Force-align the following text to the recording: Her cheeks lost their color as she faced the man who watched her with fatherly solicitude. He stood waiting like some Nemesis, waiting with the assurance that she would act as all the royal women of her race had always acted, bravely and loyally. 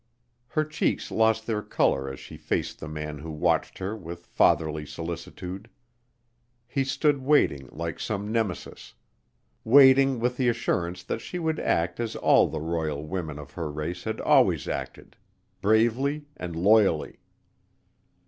Her 0.47 0.65
cheeks 0.65 1.11
lost 1.11 1.45
their 1.45 1.61
color 1.61 2.11
as 2.11 2.19
she 2.19 2.35
faced 2.35 2.79
the 2.79 2.87
man 2.87 3.19
who 3.19 3.29
watched 3.29 3.77
her 3.77 3.95
with 3.95 4.25
fatherly 4.25 4.83
solicitude. 4.83 5.69
He 6.67 6.83
stood 6.83 7.21
waiting 7.21 7.69
like 7.71 7.99
some 7.99 8.31
Nemesis, 8.31 8.95
waiting 9.63 10.19
with 10.19 10.37
the 10.37 10.49
assurance 10.49 11.03
that 11.03 11.21
she 11.21 11.37
would 11.37 11.59
act 11.59 11.99
as 11.99 12.15
all 12.15 12.47
the 12.47 12.61
royal 12.61 13.05
women 13.05 13.37
of 13.37 13.51
her 13.51 13.71
race 13.71 14.03
had 14.05 14.19
always 14.21 14.67
acted, 14.67 15.17
bravely 15.61 16.25
and 16.35 16.55
loyally. 16.55 17.19